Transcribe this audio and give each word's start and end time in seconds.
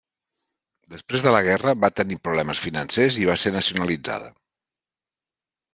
Després 0.93 1.25
de 1.27 1.33
la 1.35 1.41
guerra 1.49 1.75
va 1.85 1.91
tenir 2.01 2.19
problemes 2.29 2.63
financers 2.67 3.19
i 3.25 3.29
va 3.33 3.39
ser 3.45 3.55
nacionalitzada. 3.61 4.35